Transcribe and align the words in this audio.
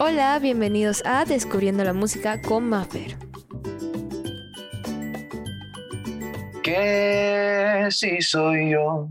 Hola, 0.00 0.38
bienvenidos 0.38 1.02
a 1.04 1.24
Descubriendo 1.24 1.82
la 1.82 1.92
Música 1.92 2.40
con 2.40 2.68
Maffer. 2.68 3.16
Que 6.62 7.88
si 7.90 8.22
soy 8.22 8.70
yo 8.70 9.08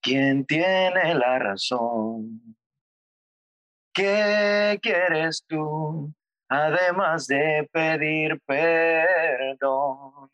quien 0.00 0.44
tiene 0.46 1.14
la 1.14 1.38
razón. 1.38 2.56
¿Qué 3.92 4.80
quieres 4.82 5.44
tú, 5.46 6.12
además 6.48 7.28
de 7.28 7.68
pedir 7.70 8.40
perdón? 8.44 10.28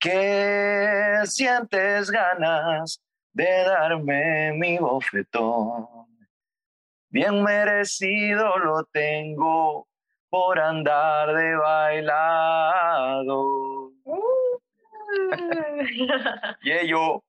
¿Qué 0.00 1.20
sientes 1.26 2.10
ganas 2.10 3.00
de 3.32 3.64
darme 3.66 4.52
mi 4.54 4.78
bofetón? 4.78 6.13
Bien 7.14 7.42
merecido 7.44 8.58
lo 8.58 8.82
tengo 8.86 9.86
por 10.28 10.58
andar 10.58 11.32
de 11.32 11.54
bailado. 11.54 13.44
y 16.62 16.88
yo. 16.88 17.22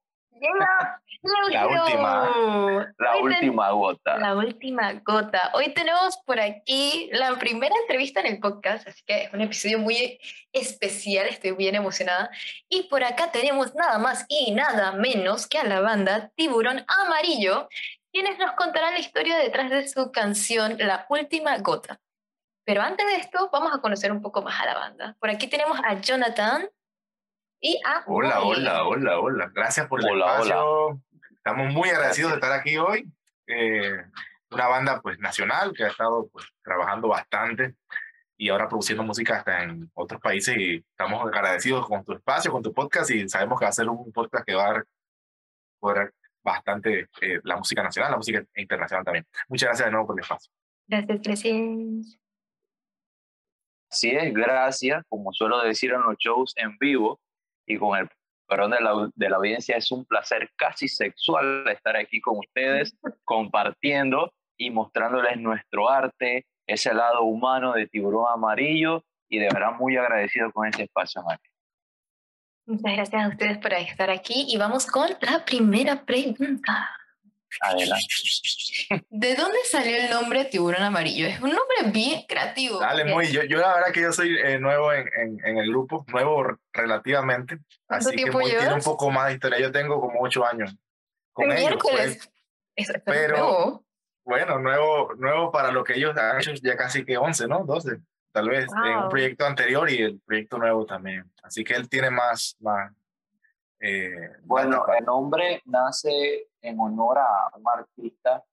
La 1.51 1.67
última, 1.67 2.93
la 2.97 3.17
última 3.21 3.71
gota. 3.71 4.17
La 4.17 4.35
última 4.35 4.93
gota. 5.05 5.51
Hoy 5.53 5.71
tenemos 5.73 6.17
por 6.25 6.39
aquí 6.39 7.09
la 7.13 7.35
primera 7.35 7.75
entrevista 7.81 8.21
en 8.21 8.25
el 8.25 8.39
podcast, 8.39 8.87
así 8.87 9.03
que 9.05 9.23
es 9.23 9.33
un 9.33 9.41
episodio 9.41 9.77
muy 9.77 10.19
especial, 10.51 11.27
estoy 11.27 11.51
bien 11.51 11.75
emocionada. 11.75 12.31
Y 12.69 12.83
por 12.89 13.03
acá 13.03 13.31
tenemos 13.31 13.75
nada 13.75 13.99
más 13.99 14.25
y 14.29 14.51
nada 14.51 14.93
menos 14.93 15.47
que 15.47 15.59
a 15.59 15.63
la 15.63 15.79
banda 15.79 16.31
Tiburón 16.35 16.83
Amarillo, 16.87 17.69
quienes 18.15 18.39
nos 18.39 18.53
contarán 18.53 18.93
la 18.93 18.99
historia 19.01 19.37
detrás 19.37 19.69
de 19.69 19.85
su 19.89 20.09
canción 20.09 20.77
La 20.77 21.05
Última 21.09 21.57
Gota. 21.57 21.99
Pero 22.63 22.81
antes 22.81 23.05
de 23.05 23.17
esto, 23.17 23.49
vamos 23.51 23.73
a 23.75 23.81
conocer 23.81 24.09
un 24.09 24.21
poco 24.21 24.41
más 24.41 24.57
a 24.61 24.65
la 24.67 24.73
banda. 24.73 25.17
Por 25.19 25.29
aquí 25.29 25.47
tenemos 25.47 25.77
a 25.83 25.99
Jonathan 25.99 26.65
y 27.59 27.77
a... 27.85 28.05
Hola, 28.07 28.41
hola, 28.41 28.85
hola, 28.85 29.19
hola. 29.19 29.51
Gracias 29.53 29.87
por 29.87 29.99
el 29.99 30.09
Hola, 30.09 30.31
espacio. 30.31 31.01
Estamos 31.29 31.73
muy 31.73 31.89
agradecidos 31.89 32.31
de 32.31 32.35
estar 32.35 32.53
aquí 32.53 32.77
hoy. 32.77 33.05
Eh, 33.47 34.01
una 34.49 34.67
banda 34.69 35.01
pues 35.01 35.19
nacional 35.19 35.73
que 35.73 35.83
ha 35.83 35.89
estado 35.89 36.29
pues 36.29 36.45
trabajando 36.63 37.09
bastante 37.09 37.75
y 38.37 38.47
ahora 38.47 38.69
produciendo 38.69 39.03
música 39.03 39.39
hasta 39.39 39.63
en 39.63 39.91
otros 39.93 40.21
países 40.21 40.55
y 40.55 40.75
estamos 40.75 41.21
agradecidos 41.21 41.85
con 41.85 42.05
tu 42.05 42.13
espacio, 42.13 42.49
con 42.49 42.63
tu 42.63 42.73
podcast 42.73 43.11
y 43.11 43.27
sabemos 43.27 43.59
que 43.59 43.65
va 43.65 43.69
a 43.69 43.73
ser 43.73 43.89
un 43.89 44.09
podcast 44.13 44.45
que 44.45 44.55
va 44.55 44.69
a 44.69 44.83
poder 45.81 46.13
bastante 46.45 47.09
eh, 47.21 47.39
la 47.43 47.57
música 47.57 47.83
nacional, 47.83 48.11
la 48.11 48.17
música 48.17 48.45
internacional 48.55 49.03
también. 49.03 49.25
Muchas 49.49 49.67
gracias 49.67 49.87
de 49.87 49.91
nuevo 49.91 50.07
por 50.07 50.15
el 50.15 50.23
espacio. 50.23 50.51
Gracias, 50.87 51.21
gracias. 51.21 52.19
Así 53.89 54.11
es, 54.11 54.33
gracias. 54.33 55.03
Como 55.09 55.33
suelo 55.33 55.61
decir 55.61 55.91
en 55.91 56.01
los 56.01 56.15
shows 56.17 56.53
en 56.55 56.77
vivo 56.77 57.19
y 57.65 57.77
con 57.77 57.97
el 57.97 58.07
perdón 58.47 58.71
de 58.71 58.81
la, 58.81 59.09
de 59.15 59.29
la 59.29 59.37
audiencia, 59.37 59.75
es 59.75 59.91
un 59.91 60.05
placer 60.05 60.51
casi 60.55 60.87
sexual 60.87 61.67
estar 61.67 61.97
aquí 61.97 62.21
con 62.21 62.37
ustedes, 62.37 62.95
compartiendo 63.25 64.31
y 64.55 64.69
mostrándoles 64.69 65.37
nuestro 65.39 65.89
arte, 65.89 66.45
ese 66.67 66.93
lado 66.93 67.23
humano 67.23 67.73
de 67.73 67.87
tiburón 67.87 68.27
amarillo 68.31 69.03
y 69.27 69.39
de 69.39 69.49
verdad 69.51 69.73
muy 69.79 69.97
agradecido 69.97 70.51
con 70.51 70.67
este 70.67 70.83
espacio, 70.83 71.23
Mari. 71.23 71.41
Muchas 72.65 72.93
gracias 72.95 73.23
a 73.23 73.27
ustedes 73.29 73.57
por 73.59 73.73
estar 73.73 74.09
aquí 74.09 74.45
y 74.49 74.57
vamos 74.57 74.87
con 74.87 75.07
la 75.21 75.45
primera 75.45 76.03
pregunta. 76.03 76.89
Adelante. 77.61 78.05
¿De 79.09 79.35
dónde 79.35 79.57
salió 79.69 79.95
el 79.95 80.09
nombre 80.09 80.45
Tiburón 80.45 80.81
Amarillo? 80.81 81.27
Es 81.27 81.39
un 81.41 81.51
nombre 81.51 81.91
bien 81.91 82.23
creativo. 82.27 82.79
Dale, 82.79 83.05
muy. 83.05 83.31
Yo, 83.31 83.43
yo 83.43 83.59
la 83.59 83.75
verdad 83.75 83.91
que 83.93 84.01
yo 84.01 84.11
soy 84.11 84.35
eh, 84.37 84.59
nuevo 84.59 84.91
en, 84.91 85.07
en, 85.17 85.45
en, 85.45 85.57
el 85.57 85.69
grupo, 85.69 86.05
nuevo 86.07 86.57
relativamente. 86.73 87.59
¿Cuánto 87.85 88.09
Así 88.09 88.17
que 88.17 88.31
muy, 88.31 88.45
tiene 88.45 88.73
un 88.73 88.81
poco 88.81 89.09
más 89.09 89.27
de 89.27 89.33
historia. 89.35 89.59
Yo 89.59 89.71
tengo 89.71 90.01
como 90.01 90.21
ocho 90.21 90.45
años. 90.45 90.75
Con 91.31 91.51
ellos, 91.51 91.61
Miércoles. 91.61 92.29
pues. 92.75 92.91
Pero- 93.05 93.37
nuevo. 93.37 93.85
Bueno, 94.25 94.57
nuevo, 94.57 95.13
nuevo 95.17 95.51
para 95.51 95.71
lo 95.71 95.83
que 95.83 95.93
ellos 95.93 96.17
han 96.17 96.39
hecho 96.39 96.51
ya 96.55 96.75
casi 96.75 97.05
que 97.05 97.15
11, 97.15 97.47
¿no? 97.47 97.63
12, 97.63 97.99
tal 98.35 98.49
vez, 98.49 98.67
en 98.83 98.95
Wow. 98.95 99.03
un 99.03 99.09
proyecto 99.09 99.45
anterior 99.45 99.89
y 99.89 100.01
el 100.01 100.19
proyecto 100.19 100.57
nuevo 100.57 100.85
también. 100.85 101.23
Así 101.41 101.63
que 101.63 101.73
él 101.73 101.87
tiene 101.87 102.09
más, 102.11 102.57
más. 102.59 102.91
eh, 103.79 104.11
Bueno, 104.43 104.83
más- 104.85 104.97
el 104.99 105.05
nombre 105.05 105.61
nace 105.65 106.49
en 106.61 106.77
honor 106.77 107.17
a 107.19 107.49
un 107.55 107.63
artista 107.65 108.43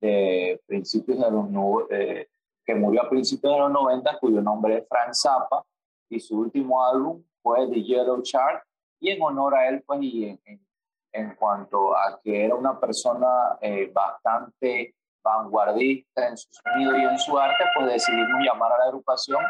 de 0.00 0.60
principios 0.64 1.18
de 1.18 1.28
los 1.30 1.46
eh, 1.90 2.28
que 2.64 2.74
murió 2.76 3.02
a 3.02 3.08
principios 3.10 3.52
de 3.52 3.58
los 3.58 3.72
90, 3.72 4.16
cuyo 4.20 4.40
nombre 4.40 4.78
es 4.78 4.88
Frank 4.88 5.12
Zappa, 5.12 5.64
y 6.08 6.20
su 6.20 6.38
último 6.38 6.84
álbum 6.86 7.20
fue 7.42 7.66
The 7.68 7.82
Yellow 7.82 8.20
Shark, 8.22 8.62
y 9.00 9.10
en 9.10 9.22
honor 9.22 9.56
a 9.56 9.68
él, 9.68 9.82
pues, 9.84 10.00
y 10.02 10.26
en, 10.28 10.40
en, 10.44 10.66
en 11.12 11.34
cuanto 11.34 11.96
a 11.96 12.20
que 12.22 12.44
era 12.44 12.54
una 12.54 12.78
persona 12.78 13.58
eh, 13.60 13.90
bastante 13.92 14.94
vanguardista 15.22 16.28
en 16.28 16.36
su 16.36 16.48
sonido 16.52 16.96
y 16.96 17.02
en 17.02 17.18
su 17.18 17.38
arte, 17.38 17.64
pues 17.76 17.92
decidimos 17.92 18.40
llamar 18.44 18.72
a 18.72 18.78
la 18.78 18.84
agrupación, 18.84 19.44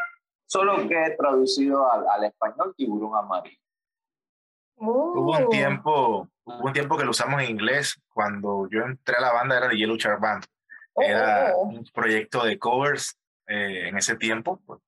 solo 0.45 0.87
que 0.87 1.15
traducido 1.17 1.91
al, 1.91 2.07
al 2.09 2.23
español, 2.25 2.73
Tiburón 2.75 3.15
Amarillo. 3.15 3.57
Hubo 4.77 5.37
un 5.37 5.43
Uh. 5.45 5.49
tiempo, 5.49 6.27
hubo 6.43 6.65
un 6.65 6.73
tiempo 6.73 6.97
que 6.97 7.03
lo 7.05 7.11
usamos 7.11 7.41
en 7.41 7.51
inglés. 7.51 8.01
Cuando 8.09 8.67
yo 8.69 8.81
entré 8.81 9.15
a 9.15 9.21
la 9.21 9.31
banda 9.31 9.57
era 9.57 9.67
de 9.67 9.77
Yellow 9.77 9.95
Shark 9.97 10.19
Band. 10.19 10.43
Era 10.95 11.53
Oh. 11.55 11.63
un 11.67 11.83
proyecto 11.93 12.43
de 12.43 12.57
covers 12.57 13.15
eh, 13.47 13.87
en 13.87 13.97
ese 13.97 14.15
tiempo. 14.15 14.59
pues. 14.65 14.79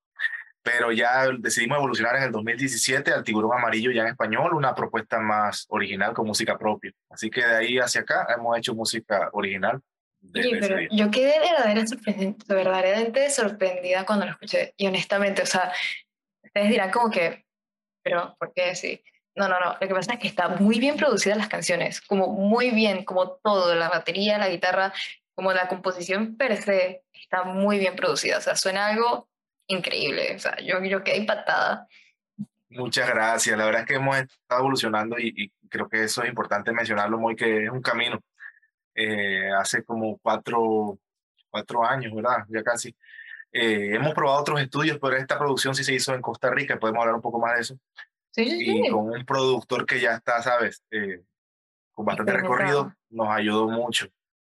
Pero 0.63 0.91
ya 0.93 1.27
decidimos 1.39 1.77
evolucionar 1.77 2.15
en 2.15 2.23
el 2.23 2.31
2017 2.31 3.11
al 3.11 3.23
Tiburón 3.23 3.51
Amarillo 3.57 3.91
ya 3.91 4.01
en 4.03 4.07
español, 4.09 4.53
una 4.53 4.73
propuesta 4.73 5.19
más 5.19 5.65
original 5.69 6.13
con 6.13 6.25
música 6.25 6.57
propia. 6.57 6.91
Así 7.09 7.29
que 7.29 7.45
de 7.45 7.55
ahí 7.55 7.77
hacia 7.79 8.01
acá 8.01 8.25
hemos 8.35 8.57
hecho 8.57 8.73
música 8.73 9.29
original. 9.33 9.81
Oye, 10.35 10.57
pero 10.59 10.77
yo 10.89 11.11
quedé 11.11 11.39
verdadera 11.39 11.83
verdaderamente 12.47 13.29
sorprendida 13.29 14.05
cuando 14.05 14.25
lo 14.25 14.31
escuché. 14.31 14.73
Y 14.77 14.87
honestamente, 14.87 15.41
o 15.41 15.45
sea, 15.45 15.71
ustedes 16.43 16.69
dirán 16.69 16.91
como 16.91 17.09
que, 17.09 17.45
pero 18.03 18.35
¿por 18.39 18.53
qué 18.53 18.75
sí? 18.75 19.03
No, 19.35 19.47
no, 19.47 19.59
no. 19.59 19.73
Lo 19.73 19.87
que 19.87 19.93
pasa 19.93 20.13
es 20.13 20.19
que 20.19 20.27
está 20.27 20.47
muy 20.47 20.79
bien 20.79 20.95
producidas 20.95 21.37
las 21.37 21.49
canciones, 21.49 22.01
como 22.01 22.27
muy 22.27 22.71
bien, 22.71 23.03
como 23.03 23.37
todo, 23.43 23.75
la 23.75 23.89
batería, 23.89 24.37
la 24.37 24.49
guitarra, 24.49 24.93
como 25.35 25.53
la 25.53 25.67
composición 25.67 26.37
per 26.37 26.61
se, 26.61 27.03
está 27.13 27.43
muy 27.43 27.79
bien 27.79 27.95
producida. 27.95 28.37
O 28.37 28.41
sea, 28.41 28.55
suena 28.55 28.87
algo 28.87 29.29
increíble. 29.67 30.35
O 30.35 30.39
sea, 30.39 30.57
yo, 30.59 30.83
yo 30.83 31.03
quedé 31.03 31.17
impactada. 31.17 31.87
Muchas 32.69 33.07
gracias. 33.07 33.57
La 33.57 33.65
verdad 33.65 33.81
es 33.81 33.87
que 33.87 33.95
hemos 33.95 34.17
estado 34.17 34.61
evolucionando 34.61 35.17
y, 35.19 35.33
y 35.35 35.67
creo 35.67 35.89
que 35.89 36.03
eso 36.03 36.23
es 36.23 36.29
importante 36.29 36.71
mencionarlo 36.71 37.17
muy, 37.17 37.35
que 37.35 37.65
es 37.65 37.69
un 37.69 37.81
camino. 37.81 38.19
Eh, 38.95 39.49
hace 39.51 39.83
como 39.83 40.17
cuatro, 40.19 40.97
cuatro 41.49 41.85
años, 41.85 42.13
¿verdad? 42.13 42.45
Ya 42.49 42.63
casi. 42.63 42.95
Eh, 43.51 43.95
hemos 43.95 44.13
probado 44.13 44.41
otros 44.41 44.61
estudios, 44.61 44.97
pero 44.99 45.15
esta 45.15 45.37
producción 45.37 45.75
sí 45.75 45.83
se 45.83 45.93
hizo 45.93 46.13
en 46.13 46.21
Costa 46.21 46.49
Rica, 46.49 46.79
podemos 46.79 47.01
hablar 47.01 47.15
un 47.15 47.21
poco 47.21 47.39
más 47.39 47.55
de 47.55 47.61
eso. 47.61 47.77
Sí, 48.31 48.41
Y 48.43 48.83
sí. 48.83 48.89
con 48.89 49.11
un 49.11 49.25
productor 49.25 49.85
que 49.85 49.99
ya 49.99 50.13
está, 50.15 50.41
¿sabes? 50.41 50.83
Eh, 50.89 51.21
con 51.91 52.05
bastante 52.05 52.33
recorrido, 52.33 52.93
nos 53.11 53.29
ayudó 53.29 53.67
mucho 53.67 54.07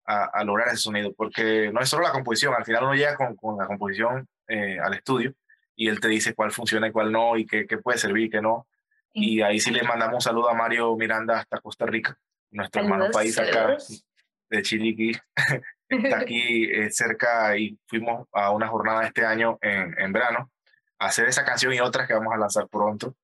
a, 0.06 0.24
a 0.24 0.44
lograr 0.44 0.68
ese 0.68 0.78
sonido, 0.78 1.12
porque 1.12 1.70
no 1.72 1.80
es 1.80 1.88
solo 1.88 2.04
la 2.04 2.12
composición, 2.12 2.54
al 2.54 2.64
final 2.64 2.84
uno 2.84 2.94
llega 2.94 3.16
con, 3.16 3.36
con 3.36 3.58
la 3.58 3.66
composición 3.66 4.26
eh, 4.48 4.78
al 4.78 4.94
estudio 4.94 5.34
y 5.74 5.88
él 5.88 6.00
te 6.00 6.08
dice 6.08 6.34
cuál 6.34 6.52
funciona 6.52 6.88
y 6.88 6.92
cuál 6.92 7.12
no, 7.12 7.36
y 7.36 7.44
qué, 7.44 7.66
qué 7.66 7.76
puede 7.76 7.98
servir 7.98 8.24
y 8.24 8.30
qué 8.30 8.40
no. 8.40 8.66
Y 9.12 9.42
ahí 9.42 9.60
sí 9.60 9.70
le 9.70 9.82
mandamos 9.82 10.14
un 10.14 10.20
saludo 10.20 10.48
a 10.48 10.54
Mario 10.54 10.96
Miranda 10.96 11.40
hasta 11.40 11.58
Costa 11.60 11.84
Rica, 11.84 12.18
nuestro 12.50 12.82
hermano 12.82 13.10
país 13.10 13.38
acá 13.38 13.52
saludos. 13.52 14.06
De 14.50 14.62
Chiriquí. 14.62 15.12
Está 15.88 16.18
aquí 16.18 16.64
eh, 16.64 16.90
cerca 16.90 17.56
y 17.56 17.78
fuimos 17.86 18.26
a 18.32 18.50
una 18.50 18.66
jornada 18.66 19.06
este 19.06 19.24
año 19.24 19.56
en, 19.60 19.94
en 19.98 20.12
verano 20.12 20.50
a 20.98 21.06
hacer 21.06 21.28
esa 21.28 21.44
canción 21.44 21.72
y 21.72 21.80
otras 21.80 22.08
que 22.08 22.14
vamos 22.14 22.32
a 22.34 22.38
lanzar 22.38 22.68
pronto 22.68 23.14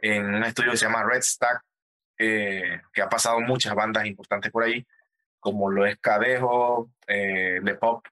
en 0.00 0.26
un 0.26 0.44
estudio 0.44 0.72
que 0.72 0.76
se 0.76 0.86
llama 0.86 1.04
Red 1.04 1.22
Stack, 1.22 1.62
eh, 2.18 2.80
que 2.92 3.02
ha 3.02 3.08
pasado 3.08 3.40
muchas 3.40 3.74
bandas 3.74 4.06
importantes 4.06 4.50
por 4.52 4.64
ahí, 4.64 4.86
como 5.40 5.70
lo 5.70 5.86
es 5.86 5.98
Cadejo, 5.98 6.90
eh, 7.06 7.60
Le 7.62 7.74
Pop, 7.74 8.06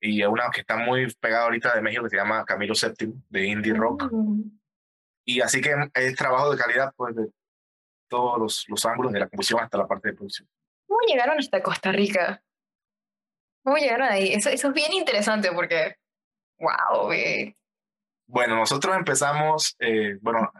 y 0.00 0.22
una 0.24 0.50
que 0.50 0.60
está 0.60 0.76
muy 0.76 1.12
pegada 1.14 1.44
ahorita 1.44 1.74
de 1.74 1.82
México 1.82 2.04
que 2.04 2.10
se 2.10 2.16
llama 2.16 2.44
Camilo 2.44 2.74
VII, 2.74 3.14
de 3.28 3.46
indie 3.46 3.74
rock. 3.74 4.08
Mm. 4.10 4.42
Y 5.26 5.40
así 5.40 5.60
que 5.60 5.74
es 5.94 6.16
trabajo 6.16 6.50
de 6.50 6.58
calidad 6.58 6.92
pues, 6.96 7.16
de 7.16 7.28
todos 8.08 8.38
los, 8.38 8.64
los 8.68 8.84
ángulos 8.84 9.12
de 9.12 9.20
la 9.20 9.28
composición 9.28 9.62
hasta 9.62 9.78
la 9.78 9.86
parte 9.86 10.08
de 10.08 10.14
producción. 10.14 10.48
¿Cómo 10.86 11.00
llegaron 11.06 11.38
hasta 11.38 11.62
Costa 11.62 11.92
Rica? 11.92 12.42
¿Cómo 13.62 13.76
llegaron 13.76 14.08
ahí? 14.08 14.32
Eso, 14.32 14.50
eso 14.50 14.68
es 14.68 14.74
bien 14.74 14.92
interesante 14.92 15.50
porque, 15.52 15.96
wow, 16.58 17.10
eh, 17.12 17.56
Bueno, 18.26 18.56
nosotros 18.56 18.94
empezamos, 18.96 19.74
eh, 19.78 20.18
bueno, 20.20 20.52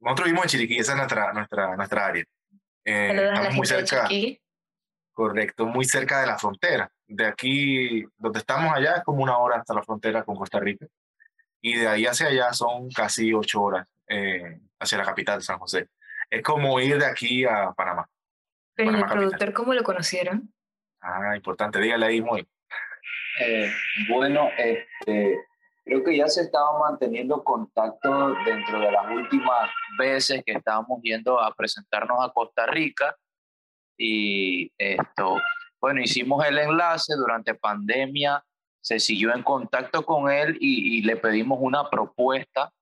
nosotros 0.00 0.26
vivimos 0.26 0.44
en 0.44 0.50
Chiriquí, 0.50 0.78
esa 0.78 0.92
es 0.92 0.98
nuestra, 0.98 1.32
nuestra, 1.32 1.76
nuestra 1.76 2.06
área. 2.06 2.24
Eh, 2.84 3.10
estamos 3.10 3.54
muy 3.54 3.66
de 3.66 3.86
cerca, 3.86 4.08
correcto, 5.12 5.66
muy 5.66 5.84
cerca 5.84 6.20
de 6.20 6.26
la 6.26 6.38
frontera. 6.38 6.90
de 7.06 7.26
aquí, 7.26 8.04
donde 8.16 8.38
estamos 8.38 8.72
allá, 8.74 8.96
es 8.96 9.04
como 9.04 9.22
una 9.22 9.38
hora 9.38 9.56
hasta 9.56 9.74
la 9.74 9.82
frontera 9.82 10.22
con 10.22 10.36
Costa 10.36 10.60
Rica. 10.60 10.86
Y 11.60 11.76
de 11.76 11.88
ahí 11.88 12.06
hacia 12.06 12.28
allá 12.28 12.52
son 12.52 12.88
casi 12.90 13.32
ocho 13.32 13.62
horas 13.62 13.86
eh, 14.06 14.60
hacia 14.78 14.98
la 14.98 15.04
capital, 15.04 15.42
San 15.42 15.58
José. 15.58 15.88
Es 16.30 16.42
como 16.42 16.78
ir 16.80 16.98
de 16.98 17.06
aquí 17.06 17.44
a 17.44 17.72
Panamá. 17.72 18.08
Pero 18.78 18.96
el 18.96 19.04
productor 19.06 19.52
cómo 19.52 19.74
lo 19.74 19.82
conocieron? 19.82 20.54
Ah, 21.00 21.34
importante, 21.34 21.80
dígale 21.80 22.06
ahí, 22.06 22.20
muy. 22.20 22.46
Eh, 23.40 23.72
bueno, 24.08 24.48
este, 24.56 25.36
creo 25.84 26.04
que 26.04 26.16
ya 26.16 26.28
se 26.28 26.42
estaba 26.42 26.78
manteniendo 26.78 27.42
contacto 27.42 28.34
dentro 28.44 28.78
de 28.78 28.92
las 28.92 29.10
últimas 29.10 29.68
veces 29.98 30.44
que 30.46 30.52
estábamos 30.52 31.00
yendo 31.02 31.40
a 31.40 31.52
presentarnos 31.54 32.24
a 32.24 32.32
Costa 32.32 32.66
Rica 32.66 33.16
y 33.96 34.70
esto, 34.78 35.40
bueno, 35.80 36.00
hicimos 36.00 36.46
el 36.46 36.58
enlace 36.58 37.16
durante 37.16 37.56
pandemia, 37.56 38.44
se 38.80 39.00
siguió 39.00 39.34
en 39.34 39.42
contacto 39.42 40.04
con 40.04 40.30
él 40.30 40.56
y, 40.60 41.02
le 41.02 41.16
pedimos 41.16 41.58
una 41.60 41.90
propuesta 41.90 42.72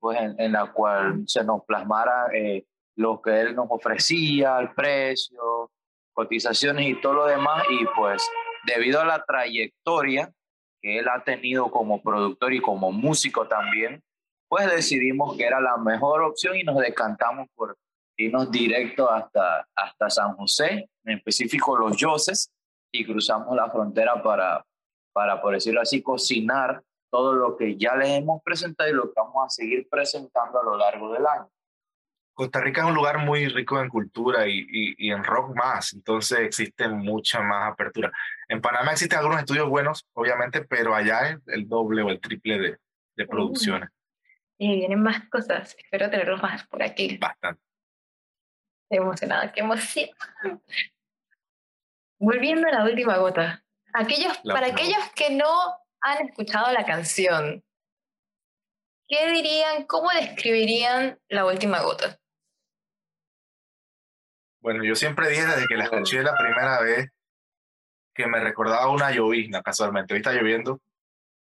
pues 0.00 0.18
en, 0.38 0.52
la 0.52 0.72
cual 0.72 1.24
se 1.26 1.44
nos 1.44 1.64
plasmara 1.66 2.28
eh, 2.32 2.64
lo 2.96 3.20
que 3.20 3.40
él 3.40 3.54
nos 3.54 3.66
ofrecía, 3.70 4.58
el 4.58 4.72
precio, 4.72 5.70
cotizaciones 6.12 6.86
y 6.88 7.00
todo 7.00 7.14
lo 7.14 7.26
demás 7.26 7.64
y 7.68 7.84
pues 7.96 8.28
debido 8.66 9.00
a 9.00 9.04
la 9.04 9.24
trayectoria 9.24 10.32
que 10.80 10.98
él 10.98 11.08
ha 11.08 11.22
tenido 11.24 11.70
como 11.70 12.02
productor 12.02 12.52
y 12.52 12.60
como 12.60 12.92
músico 12.92 13.48
también, 13.48 14.02
pues 14.48 14.70
decidimos 14.70 15.36
que 15.36 15.44
era 15.44 15.60
la 15.60 15.76
mejor 15.78 16.22
opción 16.22 16.56
y 16.56 16.62
nos 16.62 16.78
decantamos 16.78 17.48
por 17.54 17.76
irnos 18.16 18.50
directo 18.50 19.10
hasta, 19.10 19.66
hasta 19.74 20.10
San 20.10 20.36
José, 20.36 20.88
en 21.04 21.16
específico 21.18 21.76
Los 21.76 21.96
Yoses, 21.96 22.50
y 22.92 23.04
cruzamos 23.04 23.56
la 23.56 23.70
frontera 23.70 24.22
para, 24.22 24.64
para, 25.12 25.40
por 25.40 25.54
decirlo 25.54 25.80
así, 25.80 26.02
cocinar 26.02 26.82
todo 27.10 27.32
lo 27.32 27.56
que 27.56 27.76
ya 27.76 27.96
les 27.96 28.10
hemos 28.10 28.42
presentado 28.42 28.90
y 28.90 28.92
lo 28.92 29.04
que 29.04 29.14
vamos 29.16 29.46
a 29.46 29.48
seguir 29.48 29.88
presentando 29.88 30.60
a 30.60 30.64
lo 30.64 30.76
largo 30.76 31.12
del 31.12 31.26
año. 31.26 31.48
Costa 32.34 32.60
Rica 32.60 32.82
es 32.82 32.88
un 32.88 32.94
lugar 32.94 33.18
muy 33.18 33.48
rico 33.48 33.80
en 33.80 33.88
cultura 33.88 34.48
y, 34.48 34.66
y, 34.68 35.10
en 35.10 35.22
rock 35.22 35.54
más, 35.54 35.92
entonces 35.92 36.40
existe 36.40 36.88
mucha 36.88 37.40
más 37.40 37.72
apertura. 37.72 38.10
En 38.48 38.60
Panamá 38.60 38.92
existen 38.92 39.20
algunos 39.20 39.38
estudios 39.38 39.68
buenos, 39.68 40.04
obviamente, 40.14 40.62
pero 40.64 40.96
allá 40.96 41.30
es 41.30 41.38
el 41.46 41.68
doble 41.68 42.02
o 42.02 42.10
el 42.10 42.20
triple 42.20 42.58
de, 42.58 42.78
de 43.16 43.26
producciones. 43.26 43.88
Y 44.58 44.76
vienen 44.76 45.00
más 45.00 45.28
cosas, 45.28 45.76
espero 45.78 46.10
tenerlos 46.10 46.42
más 46.42 46.66
por 46.66 46.82
aquí. 46.82 47.18
Bastante. 47.18 47.62
Estoy 48.82 48.98
emocionada, 48.98 49.52
qué 49.52 49.60
emoción. 49.60 50.10
Volviendo 52.18 52.66
a 52.68 52.72
la 52.72 52.84
última 52.84 53.16
gota. 53.18 53.64
Aquellos, 53.92 54.36
para 54.38 54.66
aquellos 54.66 55.08
que 55.14 55.30
no 55.30 55.46
han 56.00 56.26
escuchado 56.26 56.72
la 56.72 56.84
canción, 56.84 57.62
¿qué 59.06 59.30
dirían, 59.30 59.84
cómo 59.86 60.10
describirían 60.10 61.20
la 61.28 61.46
última 61.46 61.80
gota? 61.80 62.18
Bueno, 64.64 64.82
yo 64.82 64.94
siempre 64.94 65.28
dije 65.28 65.44
desde 65.44 65.66
que 65.66 65.76
la 65.76 65.84
escuché 65.84 66.22
la 66.22 66.38
primera 66.38 66.80
vez 66.80 67.10
que 68.14 68.26
me 68.26 68.40
recordaba 68.40 68.88
una 68.88 69.10
llovizna 69.12 69.62
casualmente. 69.62 70.14
Hoy 70.14 70.20
está 70.20 70.32
lloviendo 70.32 70.80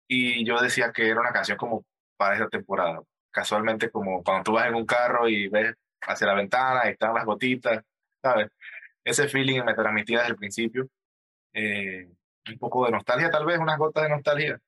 y 0.09 0.45
yo 0.45 0.59
decía 0.59 0.91
que 0.91 1.07
era 1.07 1.21
una 1.21 1.31
canción 1.31 1.57
como 1.57 1.85
para 2.17 2.35
esa 2.35 2.49
temporada. 2.49 3.01
Casualmente 3.31 3.89
como 3.89 4.21
cuando 4.23 4.43
tú 4.43 4.51
vas 4.51 4.67
en 4.67 4.75
un 4.75 4.85
carro 4.85 5.29
y 5.29 5.47
ves 5.47 5.73
hacia 6.01 6.27
la 6.27 6.33
ventana 6.33 6.81
y 6.85 6.89
están 6.91 7.13
las 7.13 7.23
gotitas, 7.23 7.81
¿sabes? 8.21 8.49
Ese 9.05 9.29
feeling 9.29 9.63
me 9.63 9.73
transmitía 9.73 10.19
desde 10.19 10.31
el 10.31 10.37
principio. 10.37 10.89
Eh, 11.53 12.09
un 12.49 12.57
poco 12.59 12.85
de 12.85 12.91
nostalgia, 12.91 13.31
tal 13.31 13.45
vez, 13.45 13.57
unas 13.57 13.77
gotas 13.77 14.03
de 14.03 14.09
nostalgia. 14.09 14.59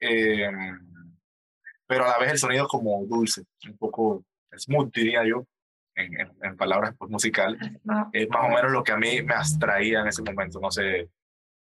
Eh, 0.00 0.50
pero 1.86 2.06
a 2.06 2.08
la 2.08 2.18
vez 2.18 2.32
el 2.32 2.38
sonido 2.38 2.66
como 2.66 3.04
dulce, 3.06 3.44
un 3.68 3.78
poco 3.78 4.24
smooth, 4.56 4.92
diría 4.92 5.24
yo 5.24 5.46
en, 5.94 6.56
palabras 6.56 6.94
pues, 6.98 7.10
musicales, 7.10 7.60
es 8.12 8.28
más 8.28 8.44
o 8.44 8.48
menos 8.48 8.72
lo 8.72 8.82
que 8.82 8.92
a 8.92 8.96
mí 8.96 9.22
me 9.22 9.34
abstraía 9.34 10.00
en 10.00 10.08
ese 10.08 10.22
momento. 10.22 10.60
No 10.60 10.70
sé, 10.70 11.08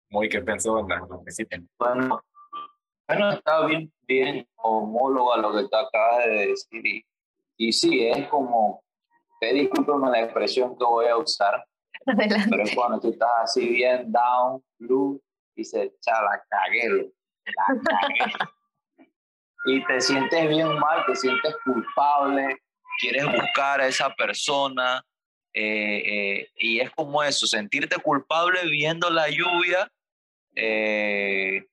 muy 0.10 0.30
qué 0.30 0.42
pensó 0.42 0.80
en 0.80 0.88
la 0.88 1.08
Bueno, 1.78 2.22
bueno, 3.08 3.32
está 3.32 3.66
bien, 3.66 3.92
bien 4.08 4.48
homólogo 4.56 5.34
a 5.34 5.38
lo 5.38 5.54
que 5.54 5.64
tú 5.64 5.76
acabas 5.76 6.26
de 6.26 6.48
decir. 6.48 6.86
Y, 6.86 7.06
y 7.58 7.74
sí, 7.74 8.08
es 8.08 8.28
como, 8.28 8.84
te 9.40 9.54
discúlpeme 9.54 10.10
la 10.12 10.22
expresión 10.22 10.78
que 10.78 10.84
voy 10.84 11.08
a 11.08 11.18
usar, 11.18 11.66
pero 12.06 12.64
es 12.64 12.76
cuando 12.76 13.00
tú 13.00 13.10
estás 13.10 13.30
así 13.44 13.68
bien 13.68 14.12
down, 14.12 14.64
blue, 14.78 15.22
y 15.56 15.64
se 15.64 15.84
echa 15.84 16.22
la 16.22 16.42
cagué, 16.50 17.12
la 17.46 17.82
cagué. 17.84 18.34
y 19.66 19.84
te 19.86 20.02
sientes 20.02 20.50
bien 20.50 20.80
mal, 20.80 21.06
te 21.06 21.16
sientes 21.16 21.56
culpable, 21.64 22.58
quieres 23.00 23.26
buscar 23.26 23.82
a 23.82 23.88
esa 23.88 24.14
persona 24.14 25.04
eh, 25.54 26.04
eh, 26.06 26.50
y 26.56 26.80
es 26.80 26.92
como 26.92 27.24
eso, 27.24 27.48
sentirte 27.48 27.98
culpable 27.98 28.60
viendo 28.70 29.10
la 29.10 29.30
lluvia 29.30 29.92
eh, 30.56 31.66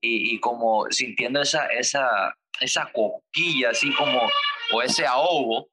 y, 0.00 0.38
como 0.40 0.90
sintiendo 0.90 1.42
esa, 1.42 1.66
esa, 1.66 2.34
esa 2.60 2.90
cosquilla, 2.92 3.70
así 3.70 3.92
como, 3.94 4.28
o 4.72 4.82
ese 4.82 5.06
ahogo 5.06 5.68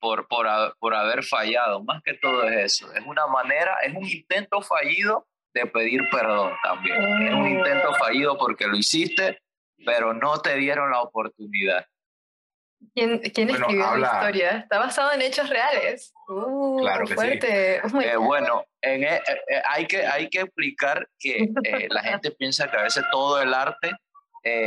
por, 0.00 0.26
por, 0.28 0.46
por 0.78 0.94
haber 0.94 1.24
fallado. 1.24 1.82
Más 1.82 2.02
que 2.02 2.14
todo 2.14 2.44
es 2.44 2.74
eso, 2.74 2.92
es 2.92 3.04
una 3.06 3.26
manera, 3.26 3.76
es 3.82 3.94
un 3.94 4.06
intento 4.06 4.60
fallido 4.62 5.26
de 5.54 5.66
pedir 5.66 6.08
perdón 6.10 6.52
también. 6.62 7.02
Es 7.22 7.34
un 7.34 7.48
intento 7.48 7.94
fallido 7.94 8.36
porque 8.38 8.66
lo 8.66 8.76
hiciste, 8.76 9.40
pero 9.84 10.14
no 10.14 10.40
te 10.40 10.56
dieron 10.56 10.90
la 10.90 11.00
oportunidad. 11.02 11.86
¿Quién, 12.94 13.18
quién 13.18 13.50
escribió 13.50 13.96
la 13.96 14.12
historia? 14.14 14.50
Está 14.58 14.78
basado 14.78 15.12
en 15.12 15.22
hechos 15.22 15.48
reales. 15.48 16.12
Uh, 16.28 16.80
claro 16.80 17.06
que 17.06 17.14
fuerte. 17.14 17.82
Sí. 17.88 17.96
Eh, 18.04 18.16
bueno, 18.16 18.64
en, 18.80 19.04
eh, 19.04 19.20
eh, 19.26 19.62
hay, 19.68 19.86
que, 19.86 20.06
hay 20.06 20.28
que 20.28 20.40
explicar 20.40 21.06
que 21.18 21.48
la 21.90 22.02
gente 22.02 22.30
piensa 22.38 22.70
que 22.70 22.76
a 22.76 22.82
veces 22.82 23.04
todo 23.10 23.40
el 23.40 23.52
arte 23.54 23.92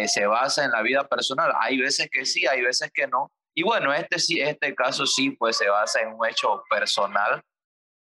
se 0.06 0.26
basa 0.28 0.64
en 0.64 0.72
la 0.72 0.82
vida 0.84 1.08
personal. 1.08 1.52
Hay 1.60 1.80
veces 1.80 2.08
que 2.12 2.26
sí, 2.26 2.46
hay 2.46 2.62
veces 2.62 2.92
que 2.94 3.08
no. 3.08 3.32
Y 3.56 3.64
bueno, 3.64 3.94
este, 3.94 4.20
sí, 4.20 4.40
este 4.40 4.76
caso 4.76 5.06
sí, 5.06 5.32
pues 5.32 5.58
se 5.58 5.68
basa 5.68 6.02
en 6.02 6.14
un 6.14 6.26
hecho 6.28 6.64
personal 6.70 7.42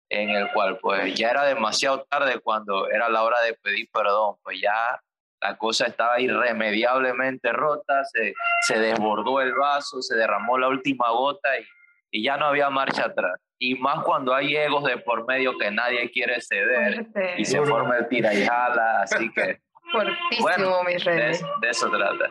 en 0.09 0.29
el 0.29 0.51
cual 0.53 0.79
pues 0.79 1.13
ya 1.15 1.31
era 1.31 1.43
demasiado 1.43 2.05
tarde 2.09 2.39
cuando 2.39 2.89
era 2.89 3.09
la 3.09 3.23
hora 3.23 3.41
de 3.41 3.53
pedir 3.55 3.89
perdón, 3.91 4.37
pues 4.41 4.59
ya 4.61 5.01
la 5.41 5.57
cosa 5.57 5.87
estaba 5.87 6.19
irremediablemente 6.19 7.51
rota, 7.51 8.03
se, 8.05 8.33
se 8.61 8.79
desbordó 8.79 9.41
el 9.41 9.53
vaso, 9.53 10.01
se 10.01 10.15
derramó 10.15 10.57
la 10.57 10.67
última 10.67 11.09
gota 11.11 11.49
y, 11.59 11.65
y, 12.11 12.23
ya 12.23 12.37
no 12.37 12.45
había 12.45 12.69
marcha 12.69 13.05
atrás. 13.05 13.39
Y 13.59 13.75
más 13.75 14.03
cuando 14.03 14.33
hay 14.33 14.55
egos 14.55 14.83
de 14.83 14.97
por 14.97 15.25
medio 15.27 15.57
que 15.57 15.71
nadie 15.71 16.11
quiere 16.11 16.39
ceder 16.41 17.07
y 17.37 17.45
se 17.45 17.59
forma 17.65 17.97
el 17.97 18.07
tira 18.07 18.33
y 18.33 18.45
jala, 18.45 19.01
así 19.03 19.31
que... 19.31 19.59
Fortísimo, 19.89 20.83
mis 20.83 21.05
de, 21.05 21.13
de, 21.15 21.69
eso 21.69 21.89
trata. 21.89 22.27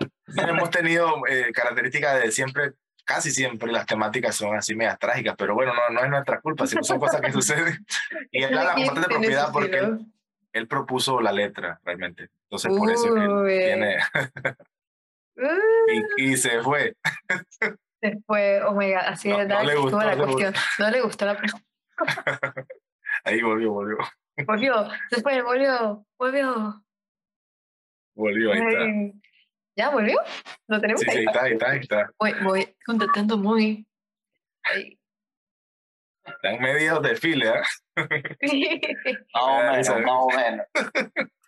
Hemos 0.47 0.69
tenido 0.69 1.27
eh, 1.27 1.51
características 1.55 2.21
de 2.21 2.31
siempre 2.31 2.75
casi 3.07 3.31
siempre 3.31 3.73
las 3.73 3.87
temáticas 3.87 4.35
son 4.35 4.55
así 4.57 4.75
medias 4.75 4.99
trágicas, 4.99 5.37
pero 5.39 5.55
bueno, 5.55 5.73
no, 5.73 5.95
no 5.95 6.05
es 6.05 6.11
nuestra 6.11 6.41
culpa, 6.41 6.67
sino 6.67 6.83
son 6.83 6.99
cosas 6.99 7.21
que 7.23 7.33
suceden. 7.33 7.87
Y 8.31 8.43
él 8.43 8.55
la 8.55 8.75
de 8.75 9.03
propiedad 9.09 9.51
porque 9.53 9.81
él, 10.57 10.69
propuso 10.69 11.21
la 11.21 11.33
letra, 11.33 11.81
realmente. 11.85 12.31
Entonces, 12.45 12.77
por 12.77 12.91
eso 12.91 13.15
que 13.15 13.59
tiene... 13.59 13.99
y, 16.17 16.31
y, 16.31 16.37
se 16.37 16.61
fue. 16.63 16.97
Se 18.01 18.19
fue, 18.27 18.63
oh 18.63 18.73
my 18.73 18.93
God, 18.93 19.03
así 19.07 19.29
de 19.29 19.47
no, 19.47 19.55
no 19.55 19.63
le 19.65 19.77
gustó, 19.77 20.01
la 20.01 20.17
cuestión. 20.17 20.55
No 20.79 20.91
le 20.91 21.01
gustó 21.01 21.27
la 21.27 21.37
pregunta. 21.37 21.67
Ahí 23.25 23.41
volvió, 23.43 23.73
volvió. 23.73 23.97
Volvió, 24.47 24.89
después 25.11 25.43
volvió, 25.43 26.07
volvió. 26.19 26.85
Volvió, 28.15 28.53
ahí 28.53 28.61
está. 28.61 29.21
¿Ya 29.77 29.91
volvió? 29.91 30.19
¿Lo 30.69 30.81
tenemos 30.81 31.03
sí, 31.03 31.11
ahí? 31.11 31.17
Sí, 31.19 31.25
está, 31.27 31.43
ahí 31.43 31.53
está, 31.53 31.71
ahí 31.71 31.79
está. 31.81 32.11
Voy, 32.19 32.33
voy 32.43 32.77
contactando 32.85 33.37
muy. 33.37 33.87
Ahí. 34.65 34.99
Están 36.27 36.61
medio 36.61 37.01
de 37.01 37.17
fila. 37.17 37.63
más 37.97 39.43
o 39.43 39.59
menos, 39.59 40.01
más 40.03 40.21
o 40.21 40.29
menos. 40.29 40.67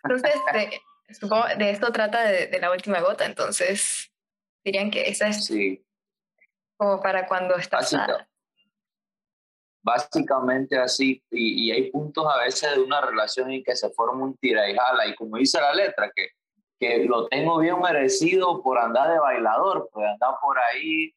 Entonces, 0.03 0.35
de, 0.53 1.13
supongo, 1.13 1.45
de 1.57 1.69
esto 1.69 1.91
trata 1.91 2.23
de, 2.23 2.47
de, 2.47 2.59
la 2.59 2.71
última 2.71 2.99
gota, 3.01 3.25
entonces 3.25 4.11
dirían 4.63 4.89
que 4.91 5.09
esa 5.09 5.27
es 5.27 5.45
sí. 5.45 5.83
como 6.77 7.01
para 7.01 7.27
cuando 7.27 7.55
estás... 7.55 7.91
Básica, 7.91 8.27
básicamente 9.81 10.77
así, 10.77 11.23
y, 11.31 11.67
y, 11.67 11.71
hay 11.71 11.89
puntos 11.91 12.25
a 12.27 12.37
veces 12.43 12.75
de 12.75 12.81
una 12.81 13.01
relación 13.01 13.51
en 13.51 13.63
que 13.63 13.75
se 13.75 13.89
forma 13.91 14.25
un 14.25 14.37
tira 14.37 14.69
y 14.69 14.75
jala, 14.75 15.07
y 15.07 15.15
como 15.15 15.37
dice 15.37 15.59
la 15.59 15.73
letra, 15.73 16.11
que 16.13 16.29
que 16.79 17.03
lo 17.05 17.27
tengo 17.27 17.59
bien 17.59 17.79
merecido 17.79 18.63
por 18.63 18.79
andar 18.79 19.11
de 19.11 19.19
bailador, 19.19 19.89
por 19.91 20.05
andar 20.05 20.35
por 20.41 20.57
ahí 20.57 21.13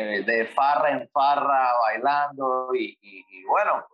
de, 0.00 0.22
de 0.22 0.46
farra 0.46 0.90
en 0.90 1.08
farra 1.10 1.72
bailando 1.82 2.70
y, 2.74 2.98
y, 3.00 3.44
bueno, 3.44 3.86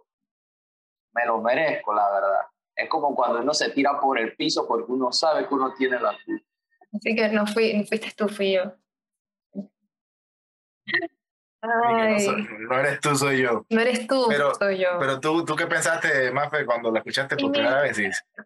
me 1.12 1.26
lo 1.26 1.40
merezco, 1.40 1.92
la 1.92 2.08
verdad. 2.10 2.46
es 2.76 2.88
como 2.88 3.14
cuando 3.14 3.40
uno 3.40 3.52
se 3.52 3.70
tira 3.70 3.98
por 4.00 4.18
el 4.18 4.36
piso 4.36 4.66
porque 4.66 4.92
uno 4.92 5.12
sabe 5.12 5.48
que 5.48 5.54
uno 5.54 5.74
tiene 5.74 5.98
la 5.98 6.16
culpa. 6.24 6.46
Así 6.94 7.14
que 7.14 7.28
no, 7.28 7.46
fui, 7.46 7.74
no 7.74 7.84
fuiste 7.84 8.12
tú, 8.16 8.28
fui 8.28 8.52
yo. 8.52 8.72
Ay. 11.60 12.26
No, 12.68 12.78
eres 12.78 13.00
tú, 13.00 13.16
soy 13.16 13.42
yo. 13.42 13.66
No 13.68 13.80
eres 13.80 14.06
tú, 14.06 14.26
pero, 14.28 14.54
soy 14.54 14.78
yo. 14.78 14.90
Pero 15.00 15.18
tú, 15.18 15.44
¿tú 15.44 15.56
qué 15.56 15.66
pensaste, 15.66 16.30
Mafe, 16.30 16.64
cuando 16.64 16.92
la 16.92 17.00
escuchaste 17.00 17.36
por 17.36 17.50
primera 17.50 17.82
vez? 17.82 17.98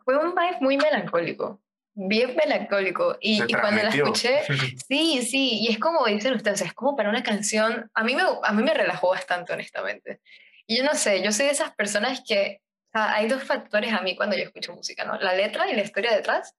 Fue 0.04 0.16
un 0.16 0.34
vibe 0.34 0.58
muy 0.60 0.78
melancólico, 0.78 1.60
bien 1.94 2.34
melancólico. 2.36 3.16
Y, 3.20 3.42
y 3.42 3.52
cuando 3.52 3.82
la 3.82 3.90
escuché, 3.90 4.42
sí, 4.88 5.22
sí, 5.22 5.60
y 5.60 5.72
es 5.72 5.78
como 5.78 6.06
dicen 6.06 6.34
ustedes, 6.34 6.62
es 6.62 6.72
como 6.72 6.96
para 6.96 7.10
una 7.10 7.22
canción, 7.22 7.90
a 7.94 8.04
mí 8.04 8.14
me, 8.14 8.22
a 8.42 8.52
mí 8.52 8.62
me 8.62 8.74
relajó 8.74 9.10
bastante, 9.10 9.52
honestamente. 9.52 10.20
Y 10.66 10.78
yo 10.78 10.84
no 10.84 10.94
sé, 10.94 11.22
yo 11.22 11.32
soy 11.32 11.46
de 11.46 11.52
esas 11.52 11.74
personas 11.74 12.22
que, 12.26 12.60
o 12.88 12.98
sea, 12.98 13.14
hay 13.14 13.28
dos 13.28 13.44
factores 13.44 13.92
a 13.92 14.02
mí 14.02 14.16
cuando 14.16 14.36
yo 14.36 14.44
escucho 14.44 14.74
música, 14.74 15.04
¿no? 15.04 15.18
La 15.18 15.34
letra 15.34 15.70
y 15.70 15.74
la 15.74 15.82
historia 15.82 16.14
detrás 16.14 16.54